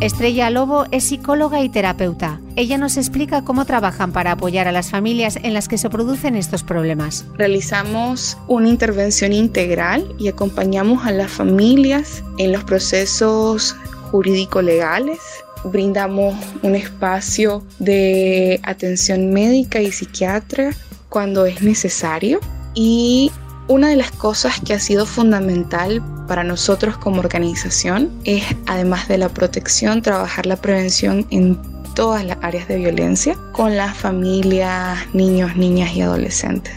Estrella 0.00 0.50
Lobo 0.50 0.84
es 0.92 1.04
psicóloga 1.04 1.62
y 1.62 1.68
terapeuta 1.68 2.40
ella 2.56 2.78
nos 2.78 2.96
explica 2.96 3.44
cómo 3.44 3.66
trabajan 3.66 4.12
para 4.12 4.32
apoyar 4.32 4.66
a 4.66 4.72
las 4.72 4.90
familias 4.90 5.38
en 5.42 5.52
las 5.52 5.68
que 5.68 5.76
se 5.76 5.90
producen 5.90 6.36
estos 6.36 6.62
problemas. 6.62 7.26
Realizamos 7.34 8.38
una 8.48 8.70
intervención 8.70 9.34
integral 9.34 10.14
y 10.18 10.28
acompañamos 10.28 11.04
a 11.04 11.12
las 11.12 11.30
familias 11.30 12.24
en 12.38 12.52
los 12.52 12.64
procesos 12.64 13.76
jurídico-legales 14.10 15.18
brindamos 15.64 16.34
un 16.62 16.74
espacio 16.74 17.64
de 17.78 18.60
atención 18.62 19.32
médica 19.32 19.80
y 19.80 19.90
psiquiatra 19.90 20.70
cuando 21.08 21.46
es 21.46 21.62
necesario 21.62 22.40
y 22.74 23.32
una 23.68 23.88
de 23.88 23.96
las 23.96 24.12
cosas 24.12 24.60
que 24.60 24.74
ha 24.74 24.78
sido 24.78 25.06
fundamental 25.06 26.02
para 26.28 26.44
nosotros 26.44 26.96
como 26.98 27.20
organización 27.20 28.10
es, 28.24 28.44
además 28.66 29.08
de 29.08 29.18
la 29.18 29.28
protección, 29.28 30.02
trabajar 30.02 30.46
la 30.46 30.56
prevención 30.56 31.26
en 31.30 31.58
todas 31.94 32.24
las 32.24 32.38
áreas 32.42 32.68
de 32.68 32.76
violencia 32.76 33.36
con 33.52 33.76
las 33.76 33.96
familias, 33.96 34.98
niños, 35.14 35.56
niñas 35.56 35.94
y 35.94 36.02
adolescentes. 36.02 36.74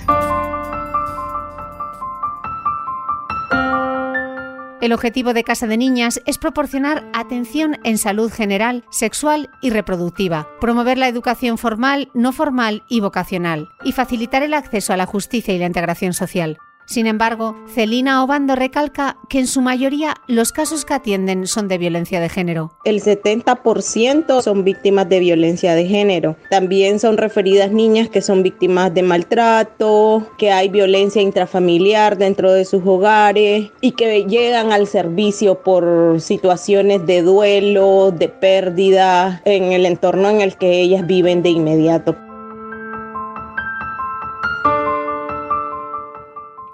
El 4.82 4.94
objetivo 4.94 5.34
de 5.34 5.44
Casa 5.44 5.68
de 5.68 5.76
Niñas 5.76 6.22
es 6.26 6.38
proporcionar 6.38 7.06
atención 7.12 7.78
en 7.84 7.98
salud 7.98 8.32
general, 8.32 8.86
sexual 8.90 9.50
y 9.62 9.72
reproductiva, 9.72 10.48
promover 10.62 10.98
la 10.98 11.10
educación 11.10 11.58
formal, 11.58 12.10
no 12.14 12.32
formal 12.32 12.84
y 12.88 13.02
vocacional, 13.02 13.68
y 13.84 13.92
facilitar 13.92 14.42
el 14.42 14.54
acceso 14.54 14.94
a 14.94 14.98
la 14.98 15.06
justicia 15.06 15.54
y 15.54 15.60
la 15.60 15.66
integración 15.66 16.14
social. 16.14 16.60
Sin 16.90 17.06
embargo, 17.06 17.56
Celina 17.68 18.24
Obando 18.24 18.56
recalca 18.56 19.18
que 19.30 19.38
en 19.38 19.46
su 19.46 19.62
mayoría 19.62 20.16
los 20.26 20.52
casos 20.52 20.86
que 20.86 20.96
atienden 20.96 21.46
son 21.46 21.68
de 21.68 21.78
violencia 21.78 22.20
de 22.20 22.30
género. 22.30 22.72
El 22.84 23.00
70% 23.00 24.42
son 24.42 24.64
víctimas 24.64 25.08
de 25.08 25.20
violencia 25.20 25.76
de 25.76 25.86
género. 25.86 26.36
También 26.50 27.00
son 27.00 27.18
referidas 27.18 27.72
niñas 27.72 28.10
que 28.10 28.24
son 28.24 28.42
víctimas 28.42 28.92
de 28.92 29.04
maltrato, 29.04 30.32
que 30.40 30.52
hay 30.52 30.70
violencia 30.70 31.22
intrafamiliar 31.22 32.18
dentro 32.18 32.52
de 32.54 32.66
sus 32.66 32.84
hogares 32.84 33.70
y 33.82 33.92
que 33.92 34.24
llegan 34.24 34.72
al 34.72 34.88
servicio 34.88 35.62
por 35.62 36.20
situaciones 36.20 37.06
de 37.06 37.22
duelo, 37.22 38.10
de 38.10 38.30
pérdida 38.30 39.44
en 39.46 39.74
el 39.74 39.86
entorno 39.86 40.28
en 40.32 40.42
el 40.42 40.58
que 40.58 40.82
ellas 40.82 41.06
viven 41.06 41.44
de 41.44 41.50
inmediato. 41.50 42.29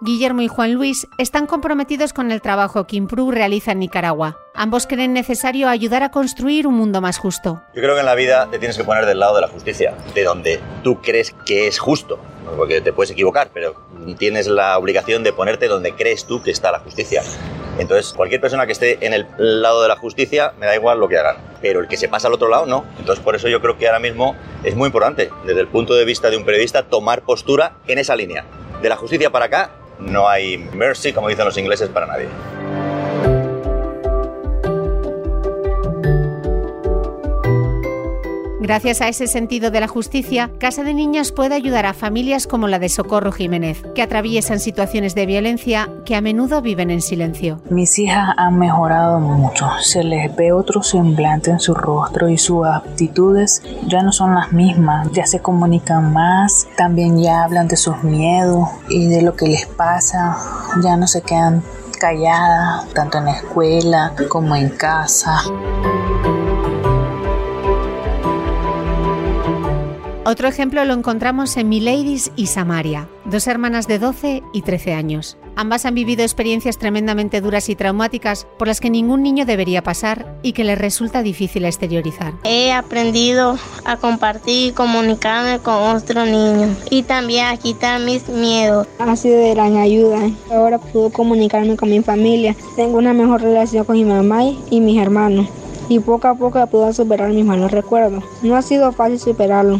Guillermo 0.05 0.41
y 0.41 0.47
Juan 0.47 0.73
Luis 0.73 1.07
están 1.17 1.47
comprometidos 1.47 2.13
con 2.13 2.31
el 2.31 2.39
trabajo 2.39 2.85
que 2.85 2.95
Impru 2.95 3.31
realiza 3.31 3.71
en 3.71 3.79
Nicaragua. 3.79 4.37
Ambos 4.53 4.85
creen 4.85 5.13
necesario 5.13 5.67
ayudar 5.67 6.03
a 6.03 6.11
construir 6.11 6.67
un 6.67 6.75
mundo 6.75 7.01
más 7.01 7.17
justo. 7.17 7.63
Yo 7.73 7.81
creo 7.81 7.95
que 7.95 8.01
en 8.01 8.05
la 8.05 8.13
vida 8.13 8.47
te 8.51 8.59
tienes 8.59 8.77
que 8.77 8.83
poner 8.83 9.07
del 9.07 9.19
lado 9.19 9.33
de 9.35 9.41
la 9.41 9.47
justicia, 9.47 9.95
de 10.13 10.23
donde 10.23 10.59
tú 10.83 11.01
crees 11.01 11.35
que 11.45 11.67
es 11.67 11.79
justo, 11.79 12.19
porque 12.55 12.81
te 12.81 12.93
puedes 12.93 13.11
equivocar, 13.11 13.49
pero 13.51 13.75
tienes 14.19 14.45
la 14.45 14.77
obligación 14.77 15.23
de 15.23 15.33
ponerte 15.33 15.67
donde 15.67 15.95
crees 15.95 16.25
tú 16.25 16.41
que 16.43 16.51
está 16.51 16.71
la 16.71 16.79
justicia. 16.79 17.23
Entonces, 17.79 18.13
cualquier 18.13 18.39
persona 18.39 18.67
que 18.67 18.73
esté 18.73 19.05
en 19.05 19.13
el 19.13 19.27
lado 19.37 19.81
de 19.81 19.87
la 19.87 19.97
justicia, 19.97 20.53
me 20.59 20.67
da 20.67 20.75
igual 20.75 20.99
lo 20.99 21.09
que 21.09 21.17
hagan. 21.17 21.37
Pero 21.61 21.79
el 21.79 21.87
que 21.87 21.97
se 21.97 22.07
pasa 22.07 22.27
al 22.27 22.33
otro 22.33 22.47
lado, 22.47 22.67
no. 22.67 22.85
Entonces, 22.99 23.23
por 23.23 23.35
eso 23.35 23.49
yo 23.49 23.59
creo 23.59 23.77
que 23.77 23.87
ahora 23.87 23.99
mismo 23.99 24.35
es 24.63 24.75
muy 24.75 24.85
importante, 24.85 25.31
desde 25.45 25.61
el 25.61 25.67
punto 25.67 25.95
de 25.95 26.05
vista 26.05 26.29
de 26.29 26.37
un 26.37 26.45
periodista, 26.45 26.83
tomar 26.83 27.23
postura 27.23 27.77
en 27.87 27.97
esa 27.97 28.15
línea. 28.15 28.45
De 28.81 28.87
la 28.87 28.95
justicia 28.97 29.31
para 29.31 29.45
acá 29.45 29.71
no 29.99 30.27
hay 30.27 30.57
mercy, 30.57 31.13
como 31.13 31.29
dicen 31.29 31.45
los 31.45 31.57
ingleses, 31.57 31.89
para 31.89 32.05
nadie. 32.05 32.27
Gracias 38.65 38.99
a 39.01 39.07
ese 39.07 39.27
sentido 39.27 39.69
de 39.69 39.79
la 39.79 39.87
justicia, 39.87 40.49
Casa 40.57 40.81
de 40.81 40.95
Niñas 40.95 41.31
puede 41.31 41.53
ayudar 41.53 41.85
a 41.85 41.93
familias 41.93 42.47
como 42.47 42.67
la 42.67 42.79
de 42.79 42.89
Socorro 42.89 43.31
Jiménez, 43.31 43.83
que 43.93 44.01
atraviesan 44.01 44.59
situaciones 44.59 45.13
de 45.13 45.27
violencia 45.27 45.87
que 46.03 46.15
a 46.15 46.21
menudo 46.21 46.63
viven 46.63 46.89
en 46.89 47.03
silencio. 47.03 47.61
Mis 47.69 47.99
hijas 47.99 48.29
han 48.37 48.57
mejorado 48.57 49.19
mucho, 49.19 49.69
se 49.81 50.03
les 50.03 50.35
ve 50.35 50.51
otro 50.51 50.81
semblante 50.81 51.51
en 51.51 51.59
su 51.59 51.75
rostro 51.75 52.27
y 52.27 52.39
sus 52.39 52.65
aptitudes 52.65 53.61
ya 53.85 54.01
no 54.01 54.11
son 54.11 54.33
las 54.33 54.51
mismas, 54.51 55.11
ya 55.11 55.27
se 55.27 55.41
comunican 55.41 56.11
más, 56.11 56.67
también 56.75 57.21
ya 57.21 57.43
hablan 57.43 57.67
de 57.67 57.77
sus 57.77 58.01
miedos 58.01 58.67
y 58.89 59.05
de 59.09 59.21
lo 59.21 59.35
que 59.35 59.45
les 59.45 59.67
pasa, 59.67 60.37
ya 60.81 60.97
no 60.97 61.05
se 61.05 61.21
quedan 61.21 61.61
calladas, 61.99 62.91
tanto 62.95 63.19
en 63.19 63.25
la 63.25 63.33
escuela 63.33 64.13
como 64.27 64.55
en 64.55 64.69
casa. 64.69 65.43
Otro 70.27 70.47
ejemplo 70.47 70.83
lo 70.85 70.95
encontramos 70.95 71.55
en 71.55 71.69
Miladies 71.69 72.31
y 72.35 72.47
Samaria, 72.47 73.07
dos 73.25 73.45
hermanas 73.45 73.87
de 73.87 73.99
12 73.99 74.41
y 74.53 74.63
13 74.63 74.95
años. 74.95 75.37
Ambas 75.55 75.85
han 75.85 75.93
vivido 75.93 76.23
experiencias 76.23 76.79
tremendamente 76.79 77.41
duras 77.41 77.69
y 77.69 77.75
traumáticas 77.75 78.47
por 78.57 78.67
las 78.67 78.79
que 78.81 78.89
ningún 78.89 79.21
niño 79.21 79.45
debería 79.45 79.83
pasar 79.83 80.39
y 80.41 80.53
que 80.53 80.63
les 80.63 80.79
resulta 80.79 81.21
difícil 81.21 81.63
exteriorizar. 81.63 82.33
He 82.43 82.71
aprendido 82.71 83.59
a 83.85 83.97
compartir 83.97 84.69
y 84.69 84.71
comunicarme 84.71 85.59
con 85.59 85.95
otros 85.95 86.27
niños 86.27 86.75
y 86.89 87.03
también 87.03 87.45
a 87.45 87.57
quitar 87.57 88.01
mis 88.01 88.27
miedos. 88.27 88.87
Ha 88.97 89.15
sido 89.15 89.37
de 89.37 89.53
gran 89.53 89.77
ayuda. 89.77 90.17
Ahora 90.51 90.79
puedo 90.79 91.11
comunicarme 91.11 91.77
con 91.77 91.91
mi 91.91 92.01
familia. 92.01 92.55
Tengo 92.75 92.97
una 92.97 93.13
mejor 93.13 93.43
relación 93.43 93.85
con 93.85 93.95
mi 93.95 94.05
mamá 94.05 94.41
y 94.71 94.81
mis 94.81 94.99
hermanos. 94.99 95.45
Y 95.87 95.99
poco 95.99 96.27
a 96.27 96.33
poco 96.33 96.65
puedo 96.65 96.91
superar 96.93 97.29
mis 97.29 97.45
malos 97.45 97.71
recuerdos. 97.71 98.23
No 98.41 98.55
ha 98.55 98.63
sido 98.63 98.91
fácil 98.91 99.19
superarlo 99.19 99.79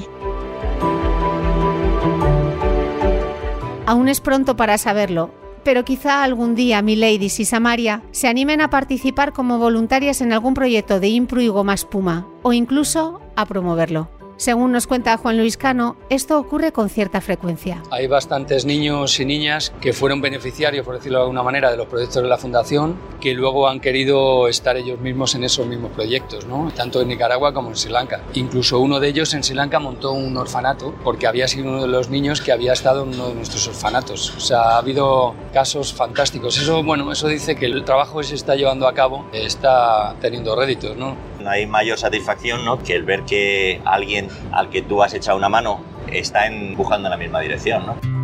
Aún 3.85 4.07
es 4.07 4.19
pronto 4.19 4.55
para 4.55 4.77
saberlo, 4.77 5.31
pero 5.63 5.85
quizá 5.85 6.23
algún 6.23 6.55
día 6.55 6.81
Miladies 6.81 7.39
y 7.39 7.45
Samaria 7.45 8.01
se 8.11 8.27
animen 8.27 8.61
a 8.61 8.69
participar 8.69 9.31
como 9.31 9.59
voluntarias 9.59 10.21
en 10.21 10.33
algún 10.33 10.53
proyecto 10.53 10.99
de 10.99 11.07
Impru 11.07 11.41
y 11.41 11.47
Goma 11.47 11.73
Espuma, 11.73 12.27
o 12.41 12.53
incluso 12.53 13.21
a 13.35 13.45
promoverlo. 13.45 14.14
Según 14.37 14.73
nos 14.73 14.85
cuenta 14.85 15.15
Juan 15.15 15.37
Luis 15.37 15.55
Cano, 15.55 15.95
esto 16.09 16.37
ocurre 16.37 16.73
con 16.73 16.89
cierta 16.89 17.21
frecuencia. 17.21 17.81
Hay 17.89 18.07
bastantes 18.07 18.65
niños 18.65 19.17
y 19.21 19.25
niñas 19.25 19.71
que 19.79 19.93
fueron 19.93 20.19
beneficiarios, 20.19 20.85
por 20.85 20.95
decirlo 20.95 21.19
de 21.19 21.23
alguna 21.23 21.41
manera, 21.41 21.71
de 21.71 21.77
los 21.77 21.87
proyectos 21.87 22.21
de 22.21 22.27
la 22.27 22.37
Fundación, 22.37 22.97
que 23.21 23.33
luego 23.33 23.69
han 23.69 23.79
querido 23.79 24.49
estar 24.49 24.75
ellos 24.75 24.99
mismos 24.99 25.35
en 25.35 25.45
esos 25.45 25.65
mismos 25.65 25.91
proyectos, 25.91 26.45
¿no? 26.47 26.69
tanto 26.75 27.01
en 27.01 27.07
Nicaragua 27.07 27.53
como 27.53 27.69
en 27.69 27.77
Sri 27.77 27.93
Lanka. 27.93 28.21
Incluso 28.33 28.79
uno 28.79 28.99
de 28.99 29.07
ellos 29.07 29.33
en 29.33 29.41
Sri 29.41 29.55
Lanka 29.55 29.79
montó 29.79 30.11
un 30.11 30.35
orfanato 30.35 30.93
porque 31.01 31.27
había 31.27 31.47
sido 31.47 31.69
uno 31.69 31.81
de 31.83 31.87
los 31.87 32.09
niños 32.09 32.41
que 32.41 32.51
había 32.51 32.73
estado 32.73 33.03
en 33.03 33.09
uno 33.09 33.29
de 33.29 33.35
nuestros 33.35 33.65
orfanatos. 33.69 34.35
O 34.35 34.41
sea, 34.41 34.61
ha 34.61 34.77
habido 34.79 35.33
casos 35.53 35.93
fantásticos. 35.93 36.57
Eso, 36.57 36.83
bueno, 36.83 37.09
eso 37.09 37.29
dice 37.29 37.55
que 37.55 37.67
el 37.67 37.85
trabajo 37.85 38.19
que 38.19 38.25
se 38.25 38.35
está 38.35 38.55
llevando 38.55 38.85
a 38.85 38.93
cabo 38.93 39.27
está 39.31 40.15
teniendo 40.19 40.57
réditos, 40.57 40.97
¿no? 40.97 41.15
No 41.45 41.51
hay 41.51 41.67
mayor 41.67 41.99
satisfacción 41.99 42.65
¿no? 42.65 42.81
que 42.81 42.95
el 42.95 43.03
ver 43.03 43.21
que 43.21 43.79
alguien 43.85 44.29
al 44.51 44.71
que 44.71 44.81
tú 44.81 45.03
has 45.03 45.13
echado 45.13 45.37
una 45.37 45.47
mano 45.47 45.79
está 46.11 46.47
empujando 46.47 47.07
en 47.07 47.11
la 47.11 47.17
misma 47.17 47.39
dirección. 47.39 47.85
¿no? 47.85 48.15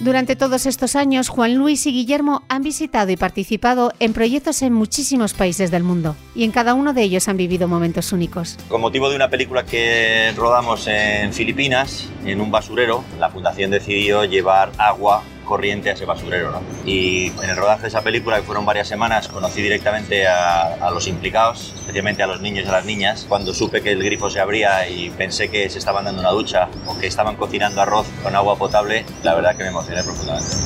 Durante 0.00 0.34
todos 0.34 0.66
estos 0.66 0.96
años, 0.96 1.28
Juan 1.28 1.54
Luis 1.54 1.86
y 1.86 1.92
Guillermo 1.92 2.42
han 2.48 2.64
visitado 2.64 3.12
y 3.12 3.16
participado 3.16 3.92
en 4.00 4.12
proyectos 4.12 4.62
en 4.62 4.72
muchísimos 4.72 5.32
países 5.32 5.70
del 5.70 5.84
mundo 5.84 6.16
y 6.34 6.42
en 6.42 6.50
cada 6.50 6.74
uno 6.74 6.92
de 6.92 7.02
ellos 7.02 7.28
han 7.28 7.36
vivido 7.36 7.68
momentos 7.68 8.12
únicos. 8.12 8.58
Con 8.66 8.80
motivo 8.80 9.10
de 9.10 9.14
una 9.14 9.30
película 9.30 9.64
que 9.64 10.32
rodamos 10.34 10.88
en 10.88 11.32
Filipinas, 11.32 12.08
en 12.24 12.40
un 12.40 12.50
basurero, 12.50 13.04
la 13.20 13.30
fundación 13.30 13.70
decidió 13.70 14.24
llevar 14.24 14.72
agua 14.76 15.22
corriente 15.50 15.90
a 15.90 15.94
ese 15.94 16.04
basurero. 16.04 16.52
¿no? 16.52 16.62
Y 16.86 17.26
en 17.42 17.50
el 17.50 17.56
rodaje 17.56 17.82
de 17.82 17.88
esa 17.88 18.02
película, 18.02 18.36
que 18.36 18.44
fueron 18.44 18.64
varias 18.64 18.86
semanas, 18.86 19.26
conocí 19.26 19.60
directamente 19.60 20.28
a, 20.28 20.74
a, 20.74 20.90
los 20.92 21.08
implicados, 21.08 21.74
especialmente 21.74 22.22
a 22.22 22.28
los 22.28 22.40
niños 22.40 22.64
y 22.64 22.68
a 22.68 22.72
las 22.72 22.84
niñas. 22.84 23.26
Cuando 23.28 23.52
supe 23.52 23.82
que 23.82 23.90
el 23.90 24.02
grifo 24.02 24.30
se 24.30 24.38
abría 24.38 24.88
y 24.88 25.10
pensé 25.10 25.50
que 25.50 25.68
se 25.68 25.80
estaban 25.80 26.04
dando 26.04 26.20
una 26.20 26.30
ducha 26.30 26.68
o 26.86 26.96
que 26.96 27.08
estaban 27.08 27.34
cocinando 27.34 27.82
arroz 27.82 28.06
con 28.22 28.36
agua 28.36 28.56
potable, 28.56 29.04
la 29.24 29.34
verdad 29.34 29.56
que 29.56 29.64
me 29.64 29.70
emocioné 29.70 30.04
profundamente. 30.04 30.56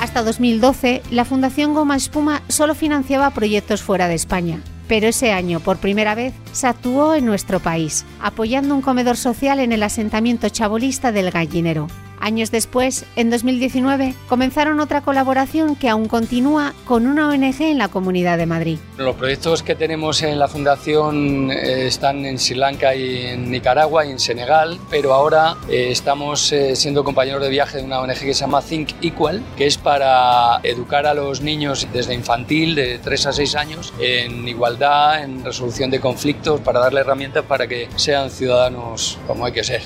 Hasta 0.00 0.22
2012, 0.22 1.02
la 1.10 1.24
Fundación 1.24 1.72
Goma 1.72 1.96
Espuma 1.96 2.42
solo 2.48 2.74
financiaba 2.74 3.30
proyectos 3.30 3.82
fuera 3.82 4.06
de 4.06 4.14
España 4.14 4.60
pero 4.88 5.06
ese 5.06 5.32
año, 5.32 5.60
por 5.60 5.76
primera 5.76 6.14
vez, 6.14 6.32
se 6.52 6.66
actuó 6.66 7.14
en 7.14 7.26
nuestro 7.26 7.60
país, 7.60 8.04
apoyando 8.20 8.74
un 8.74 8.82
comedor 8.82 9.16
social 9.16 9.60
en 9.60 9.72
el 9.72 9.82
asentamiento 9.82 10.48
chabolista 10.48 11.12
del 11.12 11.30
Gallinero. 11.30 11.86
Años 12.28 12.50
después, 12.50 13.06
en 13.16 13.30
2019, 13.30 14.14
comenzaron 14.28 14.80
otra 14.80 15.00
colaboración 15.00 15.76
que 15.76 15.88
aún 15.88 16.08
continúa 16.08 16.74
con 16.84 17.06
una 17.06 17.26
ONG 17.30 17.62
en 17.62 17.78
la 17.78 17.88
Comunidad 17.88 18.36
de 18.36 18.44
Madrid. 18.44 18.78
Los 18.98 19.16
proyectos 19.16 19.62
que 19.62 19.74
tenemos 19.74 20.22
en 20.22 20.38
la 20.38 20.46
Fundación 20.46 21.50
eh, 21.50 21.86
están 21.86 22.26
en 22.26 22.38
Sri 22.38 22.56
Lanka 22.56 22.94
y 22.94 23.28
en 23.28 23.50
Nicaragua 23.50 24.04
y 24.04 24.10
en 24.10 24.18
Senegal, 24.18 24.78
pero 24.90 25.14
ahora 25.14 25.56
eh, 25.70 25.88
estamos 25.90 26.52
eh, 26.52 26.76
siendo 26.76 27.02
compañeros 27.02 27.40
de 27.40 27.48
viaje 27.48 27.78
de 27.78 27.84
una 27.84 28.00
ONG 28.00 28.18
que 28.18 28.34
se 28.34 28.40
llama 28.40 28.60
Think 28.60 28.90
Equal, 29.00 29.42
que 29.56 29.66
es 29.66 29.78
para 29.78 30.60
educar 30.64 31.06
a 31.06 31.14
los 31.14 31.40
niños 31.40 31.88
desde 31.94 32.12
infantil, 32.12 32.74
de 32.74 32.98
3 32.98 33.26
a 33.26 33.32
6 33.32 33.54
años, 33.54 33.94
en 33.98 34.46
igualdad, 34.46 35.24
en 35.24 35.42
resolución 35.42 35.90
de 35.90 35.98
conflictos, 35.98 36.60
para 36.60 36.78
darle 36.78 37.00
herramientas 37.00 37.46
para 37.46 37.66
que 37.66 37.88
sean 37.96 38.30
ciudadanos 38.30 39.18
como 39.26 39.46
hay 39.46 39.52
que 39.52 39.64
ser. 39.64 39.80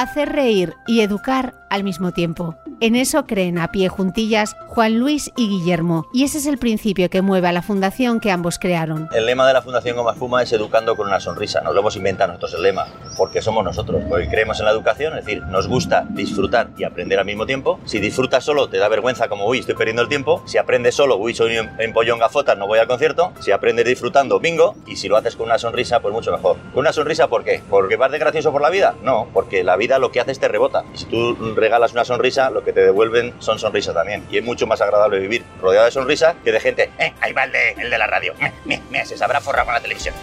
Hacer 0.00 0.32
reír 0.32 0.72
y 0.86 1.02
educar 1.02 1.52
al 1.68 1.84
mismo 1.84 2.10
tiempo. 2.10 2.56
En 2.82 2.96
eso 2.96 3.26
creen 3.26 3.58
a 3.58 3.68
pie 3.72 3.90
juntillas 3.90 4.56
Juan 4.68 4.98
Luis 4.98 5.30
y 5.36 5.48
Guillermo, 5.48 6.06
y 6.14 6.24
ese 6.24 6.38
es 6.38 6.46
el 6.46 6.56
principio 6.56 7.10
que 7.10 7.20
mueve 7.20 7.48
a 7.48 7.52
la 7.52 7.60
fundación 7.60 8.20
que 8.20 8.30
ambos 8.30 8.58
crearon. 8.58 9.06
El 9.12 9.26
lema 9.26 9.46
de 9.46 9.52
la 9.52 9.60
Fundación 9.60 9.98
Goma 9.98 10.14
Fuma 10.14 10.42
es 10.42 10.50
educando 10.52 10.96
con 10.96 11.06
una 11.06 11.20
sonrisa. 11.20 11.60
Nos 11.60 11.74
lo 11.74 11.80
hemos 11.80 11.96
inventado 11.96 12.28
nosotros 12.28 12.54
el 12.54 12.62
lema, 12.62 12.86
porque 13.18 13.42
somos 13.42 13.64
nosotros, 13.64 14.02
porque 14.08 14.28
creemos 14.28 14.60
en 14.60 14.64
la 14.64 14.70
educación, 14.70 15.18
es 15.18 15.26
decir, 15.26 15.42
nos 15.42 15.68
gusta 15.68 16.06
disfrutar 16.08 16.70
y 16.78 16.84
aprender 16.84 17.18
al 17.18 17.26
mismo 17.26 17.44
tiempo. 17.44 17.80
Si 17.84 17.98
disfrutas 18.00 18.44
solo, 18.44 18.70
te 18.70 18.78
da 18.78 18.88
vergüenza 18.88 19.28
como, 19.28 19.44
uy, 19.46 19.58
estoy 19.58 19.74
perdiendo 19.74 20.00
el 20.00 20.08
tiempo. 20.08 20.42
Si 20.46 20.56
aprendes 20.56 20.94
solo, 20.94 21.18
uy, 21.18 21.34
soy 21.34 21.58
un 21.58 21.68
empollón 21.78 22.18
gafotas, 22.18 22.56
no 22.56 22.66
voy 22.66 22.78
al 22.78 22.86
concierto. 22.86 23.34
Si 23.40 23.52
aprendes 23.52 23.84
disfrutando, 23.84 24.40
bingo. 24.40 24.74
Y 24.86 24.96
si 24.96 25.06
lo 25.06 25.18
haces 25.18 25.36
con 25.36 25.46
una 25.46 25.58
sonrisa, 25.58 26.00
pues 26.00 26.14
mucho 26.14 26.32
mejor. 26.32 26.56
¿Con 26.72 26.80
una 26.80 26.94
sonrisa 26.94 27.28
por 27.28 27.44
qué? 27.44 27.60
¿Porque 27.68 27.96
vas 27.96 28.10
de 28.10 28.18
gracioso 28.18 28.52
por 28.52 28.62
la 28.62 28.70
vida? 28.70 28.94
No, 29.02 29.28
porque 29.34 29.64
la 29.64 29.76
vida 29.76 29.98
lo 29.98 30.10
que 30.12 30.20
hace 30.20 30.32
es 30.32 30.40
te 30.40 30.48
rebota. 30.48 30.84
Si 30.94 31.04
tú 31.04 31.36
regalas 31.56 31.92
una 31.92 32.06
sonrisa, 32.06 32.48
lo 32.48 32.64
que 32.64 32.69
te 32.72 32.80
devuelven 32.80 33.34
son 33.38 33.58
sonrisas 33.58 33.94
también. 33.94 34.24
Y 34.30 34.38
es 34.38 34.44
mucho 34.44 34.66
más 34.66 34.80
agradable 34.80 35.18
vivir 35.18 35.44
rodeado 35.60 35.86
de 35.86 35.92
sonrisas 35.92 36.36
que 36.44 36.52
de 36.52 36.60
gente, 36.60 36.90
eh, 36.98 37.12
ahí 37.20 37.32
va 37.32 37.44
el 37.44 37.52
de, 37.52 37.70
el 37.72 37.90
de 37.90 37.98
la 37.98 38.06
radio, 38.06 38.34
me, 38.64 38.80
me, 38.90 39.04
se 39.06 39.16
sabrá 39.16 39.40
forrar 39.40 39.64
con 39.64 39.74
la 39.74 39.80
televisión. 39.80 40.14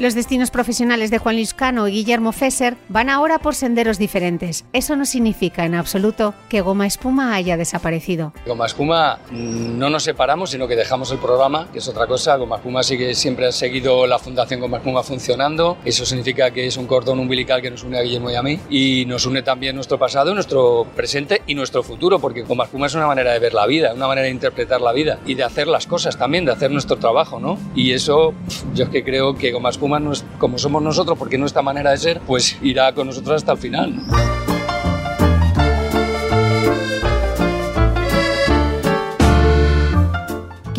Los 0.00 0.14
destinos 0.14 0.50
profesionales 0.50 1.10
de 1.10 1.18
Juan 1.18 1.34
Luis 1.34 1.52
Cano 1.52 1.86
y 1.86 1.92
Guillermo 1.92 2.32
Fesser 2.32 2.78
van 2.88 3.10
ahora 3.10 3.38
por 3.38 3.54
senderos 3.54 3.98
diferentes. 3.98 4.64
Eso 4.72 4.96
no 4.96 5.04
significa 5.04 5.66
en 5.66 5.74
absoluto 5.74 6.32
que 6.48 6.62
Goma 6.62 6.86
Espuma 6.86 7.34
haya 7.34 7.58
desaparecido. 7.58 8.32
Goma 8.46 8.64
Espuma 8.64 9.18
mm, 9.30 9.78
no 9.78 9.90
nos 9.90 10.04
separamos, 10.04 10.52
sino 10.52 10.66
que 10.66 10.74
dejamos 10.74 11.12
el 11.12 11.18
programa, 11.18 11.68
que 11.70 11.80
es 11.80 11.88
otra 11.88 12.06
cosa. 12.06 12.36
Goma 12.36 12.56
Espuma 12.56 12.82
sigue, 12.82 13.14
siempre 13.14 13.46
ha 13.46 13.52
seguido 13.52 14.06
la 14.06 14.18
Fundación 14.18 14.60
Goma 14.60 14.78
Espuma 14.78 15.02
funcionando. 15.02 15.76
Eso 15.84 16.06
significa 16.06 16.50
que 16.50 16.66
es 16.66 16.78
un 16.78 16.86
cordón 16.86 17.20
umbilical 17.20 17.60
que 17.60 17.70
nos 17.70 17.84
une 17.84 17.98
a 17.98 18.00
Guillermo 18.00 18.30
y 18.30 18.36
a 18.36 18.42
mí 18.42 18.58
y 18.70 19.04
nos 19.04 19.26
une 19.26 19.42
también 19.42 19.74
nuestro 19.74 19.98
pasado, 19.98 20.32
nuestro 20.32 20.86
presente 20.96 21.42
y 21.46 21.54
nuestro 21.54 21.82
futuro, 21.82 22.18
porque 22.18 22.40
Goma 22.40 22.64
Espuma 22.64 22.86
es 22.86 22.94
una 22.94 23.06
manera 23.06 23.34
de 23.34 23.38
ver 23.38 23.52
la 23.52 23.66
vida, 23.66 23.92
una 23.92 24.06
manera 24.06 24.24
de 24.24 24.30
interpretar 24.30 24.80
la 24.80 24.92
vida 24.92 25.18
y 25.26 25.34
de 25.34 25.44
hacer 25.44 25.66
las 25.66 25.86
cosas 25.86 26.16
también, 26.16 26.46
de 26.46 26.52
hacer 26.52 26.70
nuestro 26.70 26.96
trabajo, 26.96 27.38
¿no? 27.38 27.58
Y 27.74 27.92
eso 27.92 28.32
yo 28.74 28.84
es 28.84 28.88
que 28.88 29.04
creo 29.04 29.34
que 29.34 29.52
Goma 29.52 29.68
Espuma 29.68 29.89
como 30.38 30.58
somos 30.58 30.82
nosotros, 30.82 31.18
porque 31.18 31.38
nuestra 31.38 31.62
manera 31.62 31.90
de 31.90 31.98
ser, 31.98 32.20
pues 32.20 32.56
irá 32.62 32.92
con 32.94 33.06
nosotros 33.06 33.36
hasta 33.36 33.52
el 33.52 33.58
final. 33.58 34.02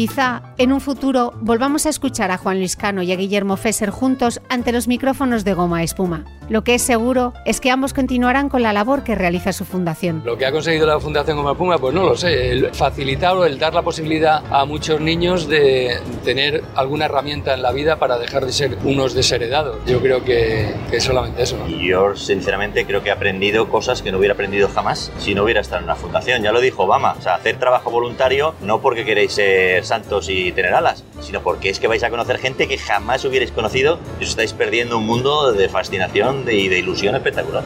Quizá 0.01 0.41
en 0.57 0.71
un 0.73 0.81
futuro 0.81 1.33
volvamos 1.41 1.85
a 1.85 1.89
escuchar 1.89 2.31
a 2.31 2.37
Juan 2.37 2.57
Luis 2.57 2.75
Cano 2.75 3.03
y 3.03 3.11
a 3.11 3.15
Guillermo 3.15 3.55
Fesser 3.55 3.91
juntos 3.91 4.41
ante 4.49 4.71
los 4.71 4.87
micrófonos 4.87 5.43
de 5.43 5.53
Goma 5.53 5.83
Espuma. 5.83 6.25
Lo 6.51 6.65
que 6.65 6.75
es 6.75 6.81
seguro 6.81 7.31
es 7.46 7.62
que 7.62 7.72
ambos 7.72 7.93
continuarán 7.93 8.50
con 8.50 8.62
la 8.62 8.74
labor 8.74 9.05
que 9.05 9.15
realiza 9.15 9.53
su 9.53 9.63
fundación. 9.63 10.22
Lo 10.25 10.38
que 10.38 10.46
ha 10.46 10.51
conseguido 10.51 10.86
la 10.86 11.00
Fundación 11.00 11.38
Goma 11.38 11.53
Espuma, 11.53 11.77
pues 11.77 11.93
no 11.93 12.03
lo 12.03 12.17
sé, 12.17 12.51
el 12.51 12.75
facilitar 12.75 13.38
o 13.38 13.46
el 13.46 13.58
dar 13.58 13.74
la 13.74 13.84
posibilidad 13.84 14.43
a 14.51 14.65
muchos 14.65 15.00
niños 15.00 15.48
de 15.48 15.98
tener 16.25 16.62
alguna 16.75 17.05
herramienta 17.05 17.53
en 17.53 17.62
la 17.62 17.72
vida 17.72 18.00
para 18.00 18.17
dejar 18.17 18.46
de 18.46 18.51
ser 18.51 18.77
unos 18.84 19.13
desheredados. 19.13 19.77
Yo 19.86 20.01
creo 20.01 20.25
que, 20.25 20.75
es 20.91 21.01
solamente 21.05 21.41
eso. 21.41 21.55
Y 21.70 21.88
yo 21.88 22.17
sinceramente 22.17 22.86
creo 22.86 23.01
que 23.01 23.08
he 23.08 23.13
aprendido 23.13 23.70
cosas 23.70 24.01
que 24.01 24.12
no 24.12 24.17
hubiera 24.17 24.34
aprendido 24.34 24.67
jamás 24.67 25.10
si 25.20 25.34
no 25.34 25.46
hubiera 25.46 25.62
estado 25.62 25.77
en 25.77 25.86
una 25.86 25.96
fundación. 25.96 26.43
Ya 26.43 26.51
lo 26.51 26.60
dijo 26.60 26.84
Obama, 26.84 27.15
o 27.17 27.22
sea, 27.22 27.36
hacer 27.36 27.60
trabajo 27.60 27.91
voluntario 27.91 28.55
no 28.59 28.81
porque 28.81 29.05
queréis 29.05 29.31
ser 29.31 29.85
santos 29.85 30.27
y 30.27 30.51
tener 30.51 30.74
alas, 30.74 31.05
sino 31.22 31.42
porque 31.44 31.70
es 31.70 31.79
que 31.79 31.87
vais 31.87 32.03
a 32.03 32.09
conocer 32.09 32.40
gente 32.40 32.68
que 32.68 32.77
jamás 32.77 33.24
hubierais 33.24 33.51
conocido 33.51 34.00
y 34.20 34.25
os 34.25 34.31
estáis 34.31 34.51
perdiendo 34.51 34.98
un 34.98 35.05
mundo 35.05 35.53
de 35.53 35.70
fascinación 35.70 36.40
y 36.49 36.67
de 36.67 36.79
ilusión 36.79 37.15
espectacular. 37.15 37.63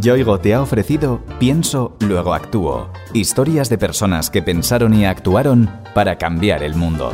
Yoigo 0.00 0.40
te 0.40 0.54
ha 0.54 0.62
ofrecido 0.62 1.20
Pienso, 1.38 1.94
luego 2.00 2.32
actúo. 2.32 2.90
Historias 3.12 3.68
de 3.68 3.76
personas 3.76 4.30
que 4.30 4.40
pensaron 4.40 4.94
y 4.94 5.04
actuaron 5.04 5.70
para 5.94 6.16
cambiar 6.16 6.62
el 6.62 6.74
mundo. 6.74 7.12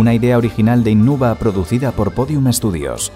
una 0.00 0.14
idea 0.14 0.38
original 0.38 0.82
de 0.82 0.92
Innuba 0.92 1.34
producida 1.34 1.92
por 1.92 2.14
Podium 2.14 2.50
Studios. 2.52 3.12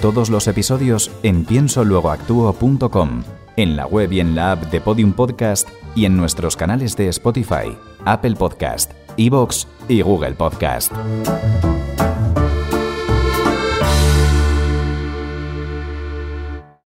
Todos 0.00 0.30
los 0.30 0.48
episodios 0.48 1.10
en 1.22 1.44
piensoluegoactuo.com, 1.44 3.22
en 3.56 3.76
la 3.76 3.86
web 3.86 4.10
y 4.12 4.20
en 4.20 4.34
la 4.34 4.52
app 4.52 4.70
de 4.70 4.80
Podium 4.80 5.12
Podcast 5.12 5.68
y 5.94 6.06
en 6.06 6.16
nuestros 6.16 6.56
canales 6.56 6.96
de 6.96 7.08
Spotify, 7.08 7.76
Apple 8.06 8.34
Podcast, 8.36 8.92
Evox 9.18 9.68
y 9.88 10.00
Google 10.00 10.32
Podcast. 10.32 10.90